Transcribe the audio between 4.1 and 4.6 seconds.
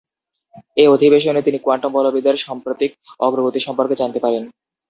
পারেন।